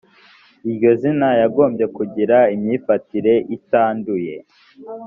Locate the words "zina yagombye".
1.01-1.85